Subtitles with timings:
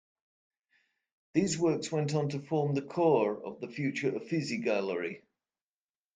[1.35, 5.21] These works went on to form the core of the future Uffizi Gallery.